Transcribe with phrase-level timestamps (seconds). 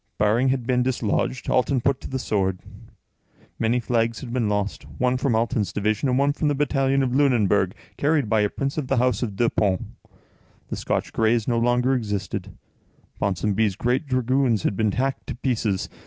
[0.17, 2.57] Baring had been dislodged, Alten put to the sword.
[3.59, 7.13] Many flags had been lost, one from Alten's division, and one from the battalion of
[7.15, 9.83] Lunenburg, carried by a prince of the house of Deux Ponts.
[10.69, 12.57] The Scotch Grays no longer existed;
[13.19, 15.87] Ponsonby's great dragoons had been hacked to pieces.